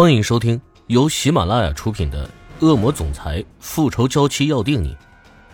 [0.00, 2.30] 欢迎收听由喜马拉雅出品的
[2.64, 4.94] 《恶魔总裁复仇娇妻要定你》，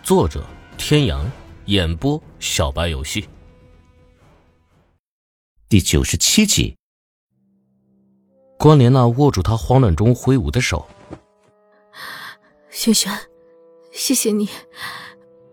[0.03, 0.45] 作者：
[0.77, 1.25] 天阳，
[1.65, 3.27] 演播：小白游戏。
[5.67, 6.77] 第九十七集，
[8.59, 10.87] 关莲娜握住他慌乱中挥舞的手，
[12.69, 13.11] 轩轩，
[13.91, 14.47] 谢谢你，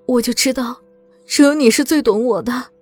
[0.07, 0.83] 我就知道，
[1.27, 2.73] 只有你是最懂我的。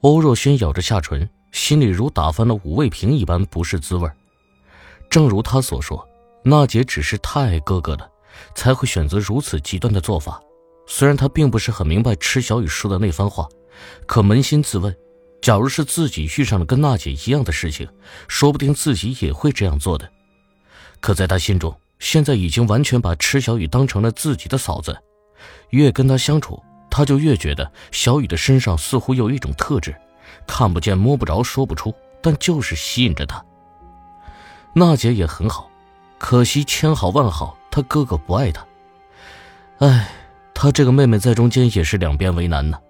[0.00, 4.10] 欧若轩咬着下唇，心里如打翻了五味瓶一般，不是滋味
[5.12, 6.08] 正如他所说，
[6.42, 8.10] 娜姐只是太爱哥哥了，
[8.54, 10.40] 才会选择如此极端的做法。
[10.86, 13.46] 虽然他并不是很明白池小雨说的那番话，
[14.06, 14.96] 可扪心自问，
[15.42, 17.86] 假如是自己遇上了跟娜姐一样的事情，
[18.26, 20.10] 说不定自己也会这样做的。
[20.98, 24.96] 可在他心中，现在已经完全把池小雨当成了自己的嫂子。
[25.68, 26.58] 越跟他相处，
[26.90, 29.94] 他就越觉得小雨的身上似乎有一种特质，
[30.46, 33.44] 看不见摸不着说不出，但就是吸引着他。
[34.74, 35.70] 娜姐也很好，
[36.18, 38.66] 可惜千好万好，她哥哥不爱她。
[39.78, 40.08] 唉，
[40.54, 42.80] 她这个妹妹在中间也是两边为难呢。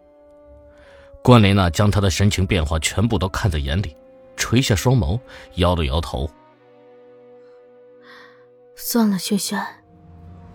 [1.25, 3.97] 关莲娜将她的神情变化全部都看在眼里，
[4.37, 5.19] 垂下双眸，
[5.57, 6.31] 摇了摇头。
[8.77, 9.61] 算了，萱萱，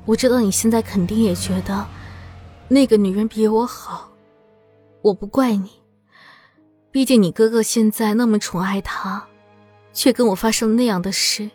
[0.05, 1.85] 我知道你现在肯定也觉得
[2.69, 4.09] 那个女人比我好，
[5.01, 5.71] 我不怪你，
[6.89, 9.26] 毕竟你哥哥现在那么宠爱她。
[9.97, 11.49] 却跟我发生了那样的事，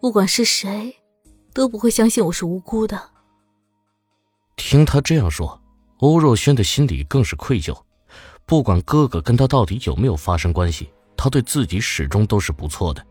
[0.00, 0.94] 不管是谁，
[1.52, 3.10] 都不会相信我是无辜的。
[4.54, 5.60] 听他这样说，
[5.98, 7.76] 欧若轩的心里更是愧疚。
[8.46, 13.04] 不管哥哥跟他到底有没有发生关系，他对自己始终都是不错的。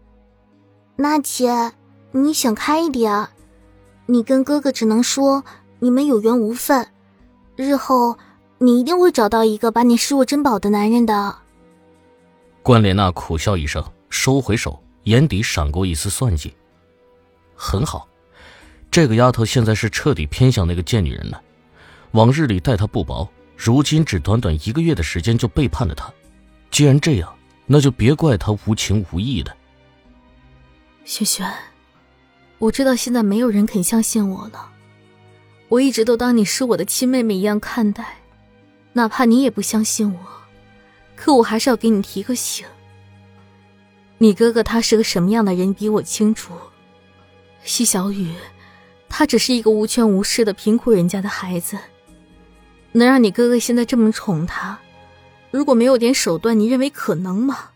[0.95, 1.73] 娜姐，
[2.13, 3.27] 你想开一点，
[4.05, 5.43] 你跟哥哥只能说
[5.79, 6.87] 你们有缘无分，
[7.57, 8.17] 日后
[8.59, 11.39] 你一定会找到一个把你视若珍宝的男人的。
[12.69, 16.53] 关莲娜苦笑一声，收回手，眼底闪过一丝算计。
[17.55, 18.07] 很好，
[18.91, 21.41] 这个丫头现在是彻底偏向那个贱女人了。
[22.11, 23.27] 往日里待她不薄，
[23.57, 26.13] 如今只短短一个月的时间就背叛了她。
[26.69, 27.35] 既然这样，
[27.65, 29.51] 那就别怪她无情无义的。
[31.05, 31.51] 萱萱，
[32.59, 34.69] 我知道现在没有人肯相信我了。
[35.69, 38.19] 我一直都当你是我的亲妹妹一样看待，
[38.93, 40.19] 哪怕你也不相信我。
[41.19, 42.65] 可我还是要给你提个醒。
[44.19, 46.53] 你哥哥他是个什么样的人，你比我清楚。
[47.61, 48.33] 西小雨，
[49.09, 51.77] 他只是一个无权无势的贫苦人家的孩子，
[52.93, 54.79] 能让你哥哥现在这么宠他，
[55.51, 57.71] 如果没有点手段，你认为可能吗？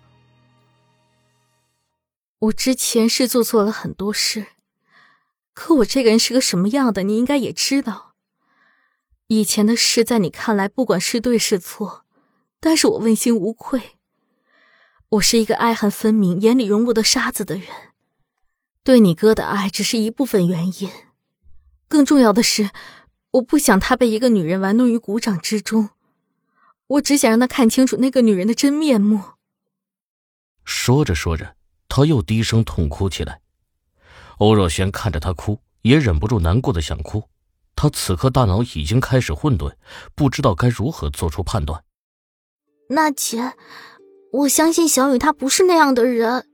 [2.39, 4.45] 我之前是做错了很多事，
[5.53, 8.13] 可我这个人是个什么样的，你应该也知道。
[9.27, 12.02] 以前的事，在你看来，不管是对是错。
[12.65, 13.97] 但是我问心无愧。
[15.09, 17.67] 我是一个爱恨分明、眼里容不得沙子的人，
[18.85, 20.89] 对你哥的爱只是一部分原因，
[21.89, 22.69] 更重要的是，
[23.31, 25.89] 我不想他被一个女人玩弄于股掌之中，
[26.87, 29.21] 我只想让他看清楚那个女人的真面目。
[30.63, 31.57] 说着说着，
[31.89, 33.41] 他又低声痛哭起来。
[34.37, 37.27] 欧若轩看着他哭，也忍不住难过的想哭。
[37.75, 39.75] 他此刻大脑已经开始混沌，
[40.15, 41.83] 不知道该如何做出判断。
[42.93, 43.53] 娜姐，
[44.31, 46.45] 我相信小雨她不是那样的人。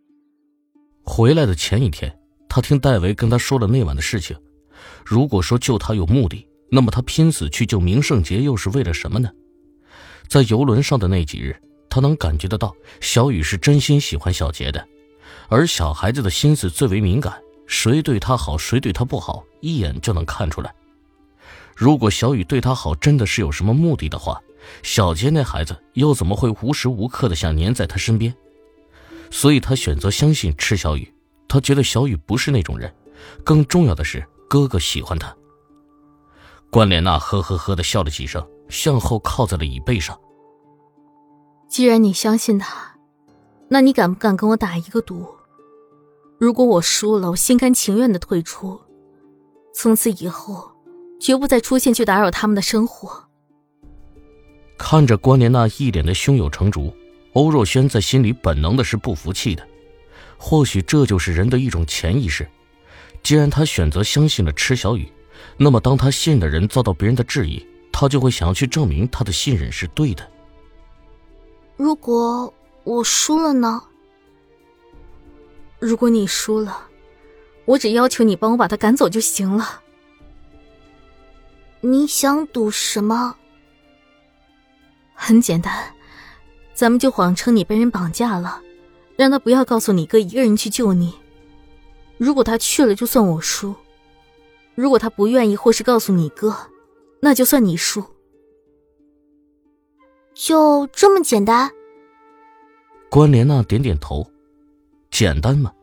[1.04, 2.18] 回来的前一天，
[2.48, 4.38] 他听戴维跟他说了那晚的事情。
[5.06, 9.30] 如果说救他有目的，那么他拼死去救明圣杰又是为了什么呢？
[10.30, 14.88] 在游轮上的那几日，他能感觉得到小雨是真心喜欢小杰的，
[15.50, 17.34] 而小孩子的心思最为敏感，
[17.68, 20.74] 谁对他好，谁对他不好，一眼就能看出来。
[21.76, 24.40] 如果小雨对他好真的是有什么目的的话，
[24.84, 28.36] 小杰那孩子又怎么会无时无刻的想黏在他身边？
[29.32, 31.14] 所以他选择相信赤小雨。
[31.48, 32.94] 他觉得小雨不是那种人，
[33.44, 35.36] 更重要的是哥哥喜欢他。
[36.70, 40.20] 关莲娜呵呵呵的笑了几声，向后靠在了椅背上。
[41.68, 42.96] 既然你相信他，
[43.68, 45.26] 那你敢不敢跟我打一个赌？
[46.40, 48.80] 如果我输了，我心甘情愿的退出，
[49.74, 50.72] 从此以后
[51.20, 53.29] 绝不再出现去打扰他们的生活。
[54.80, 56.96] 看着关莲娜一脸的胸有成竹，
[57.34, 59.68] 欧若轩在心里本能的是不服气的。
[60.38, 62.48] 或许这就是人的一种潜意识。
[63.22, 65.12] 既然他选择相信了池小雨，
[65.58, 70.26] 那么当他信任的人遭到别人的质疑，他就会想要去证明他的信任是对的。
[71.76, 72.52] 如果
[72.86, 73.84] 我输了呢？
[75.78, 76.88] 如果你输了，
[77.66, 79.82] 我只要求你帮我把他赶走就行了。
[81.82, 83.36] 你想赌什么？
[85.22, 85.94] 很简单，
[86.74, 88.62] 咱们就谎称你被人绑架了，
[89.18, 91.14] 让他不要告诉你哥一个人去救你。
[92.18, 93.76] 如果他去了，就算我输；
[94.76, 96.56] 如果他不愿意，或是告诉你哥，
[97.20, 98.04] 那就算你输。
[100.34, 101.70] 就这么简单？
[103.10, 104.26] 关莲娜点点头。
[105.12, 105.74] 简单吗，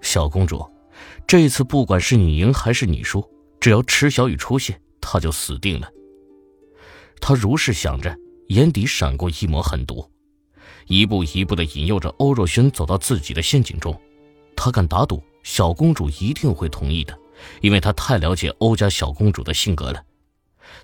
[0.00, 0.66] 小公主？
[1.26, 3.22] 这一次不管是你赢还是你输，
[3.60, 5.90] 只要池小雨出现，他就死定了。
[7.20, 8.16] 他如是想着，
[8.48, 10.08] 眼底闪过一抹狠毒。
[10.86, 14.00] 一步一步的引诱着欧若轩走到自己的陷阱中，
[14.54, 17.18] 他敢打赌，小公主一定会同意的，
[17.60, 20.04] 因为他太了解欧家小公主的性格了。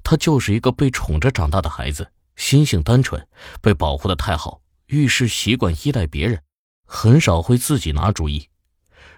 [0.03, 3.25] 她就是一个被宠着长大的孩子，心性单纯，
[3.61, 6.41] 被保护的太好，遇事习惯依赖别人，
[6.87, 8.49] 很少会自己拿主意。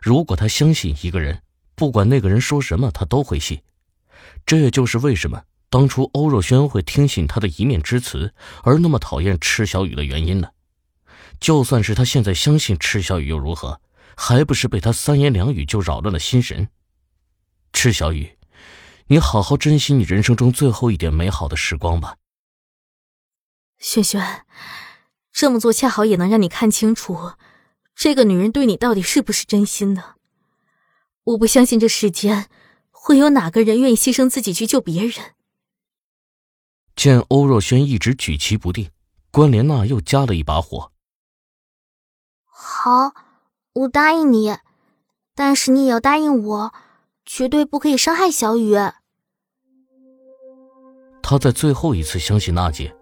[0.02, 1.40] 如果他相信一个人，
[1.74, 3.58] 不管那个人说什么，他都会信。
[4.44, 5.42] 这也就是为什么
[5.74, 8.32] 当初欧若轩会听信他的一面之词，
[8.62, 10.50] 而那么讨厌赤小雨的原因呢？
[11.40, 13.80] 就算是他现在相信赤小雨又如何？
[14.16, 16.68] 还不是被他三言两语就扰乱了心神。
[17.72, 18.38] 赤小雨，
[19.08, 22.18] 你好好珍惜你人生中最后一点美好的时光吧。
[23.76, 24.44] 轩轩，
[25.32, 27.32] 这么做恰好也能让你看清楚，
[27.96, 30.14] 这个女人对你到底是不是真心的。
[31.24, 32.46] 我不相信这世间
[32.92, 35.34] 会有哪个人愿意牺牲自己去救别人。
[36.96, 38.90] 见欧若轩一直举棋不定，
[39.30, 40.92] 关莲娜又加了一把火。
[42.46, 43.12] 好，
[43.72, 44.56] 我答应你，
[45.34, 46.74] 但是你也要答应我，
[47.24, 48.74] 绝对不可以伤害小雨。
[51.22, 52.94] 他在最后一次相信娜姐，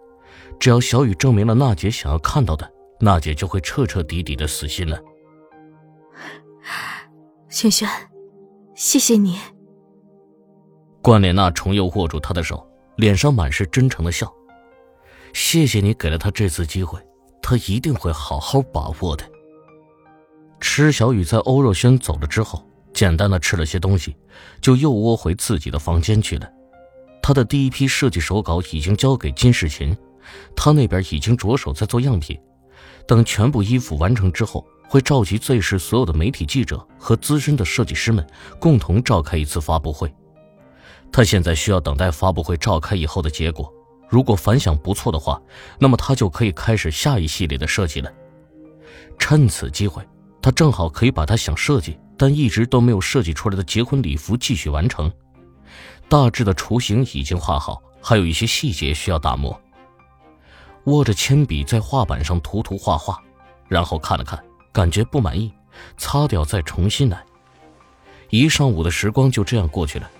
[0.59, 4.99] 只要小雨证明了娜姐想要看到的，娜姐就会彻彻底底的死心了。
[7.49, 7.87] 轩轩，
[8.73, 9.39] 谢谢你。
[11.01, 14.31] 关莲娜重又握住他的手，脸上满是真诚的笑。
[15.33, 16.99] 谢谢你给了他这次机会，
[17.41, 19.23] 他一定会好好把握的。
[20.59, 24.15] 池小雨在欧若轩走了之后，简单的吃了些东西，
[24.61, 26.49] 就又窝回自己的房间去了。
[27.21, 29.97] 他的第一批设计手稿已经交给金世琴，
[30.55, 32.39] 他那边已经着手在做样品。
[33.07, 38.25] 等全部衣服完成之后，会召集 Z 市所有的媒体记者和资深的设计师们，
[38.59, 40.13] 共同召开一次发布会。
[41.13, 43.71] 他现在需要等待发布会召开以后的结果，
[44.09, 45.41] 如果反响不错的话，
[45.79, 48.11] 那么他就可以开始下一系列的设计了。
[49.17, 50.05] 趁此机会。
[50.41, 55.09] 他正好可以把他想设计但一直都没有设计出来的结婚礼服继续完成。
[56.09, 59.57] 大致的雏形已经画好，还有一些细节需要打磨。
[60.87, 63.17] 握着铅笔在画板上涂涂画画，
[63.69, 64.37] 然后看了看，
[64.73, 65.49] 感觉不满意，
[65.95, 67.23] 擦掉再重新来。
[68.29, 70.11] 一上午的时光就这样过去了。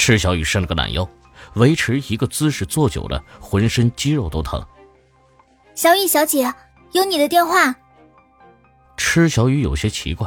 [0.00, 1.06] 赤小雨伸了个懒腰，
[1.56, 4.58] 维持一个姿势坐久了，浑身肌肉都疼。
[5.74, 6.50] 小雨小姐，
[6.92, 7.76] 有你的电话。
[8.96, 10.26] 池小雨有些奇怪，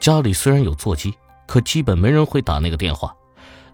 [0.00, 1.14] 家里虽然有座机，
[1.46, 3.14] 可基本没人会打那个电话，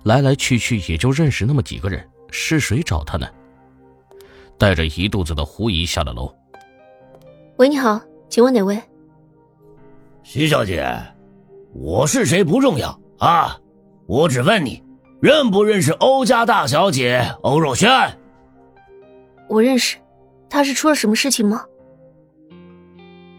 [0.02, 3.26] 来来去去也就认识那么几个人，是谁找他呢？
[4.58, 6.30] 带着一肚子的狐疑下了楼。
[7.56, 7.98] 喂，你好，
[8.28, 8.78] 请问哪位？
[10.22, 10.86] 徐小姐，
[11.72, 13.58] 我是谁不重要啊，
[14.06, 14.82] 我只问你，
[15.20, 17.90] 认不认识欧家大小姐欧若轩？
[19.48, 19.96] 我认识，
[20.48, 21.64] 她是出了什么事情吗？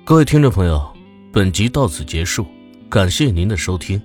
[0.04, 0.88] 各位听众朋友。
[1.32, 2.44] 本集到此结束，
[2.90, 4.02] 感谢您的收听。